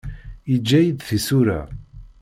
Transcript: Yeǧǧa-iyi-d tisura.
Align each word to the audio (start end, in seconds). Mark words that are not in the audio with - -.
Yeǧǧa-iyi-d 0.51 0.99
tisura. 1.07 1.61